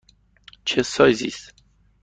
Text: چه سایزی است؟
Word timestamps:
چه 0.65 0.83
سایزی 0.83 1.27
است؟ 1.27 1.53